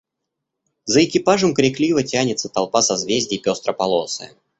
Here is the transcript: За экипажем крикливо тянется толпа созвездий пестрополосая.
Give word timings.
За 0.85 1.05
экипажем 1.05 1.53
крикливо 1.53 2.01
тянется 2.01 2.49
толпа 2.49 2.81
созвездий 2.81 3.37
пестрополосая. 3.39 4.33